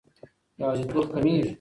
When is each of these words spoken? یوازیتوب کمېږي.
یوازیتوب 0.61 1.05
کمېږي. 1.13 1.49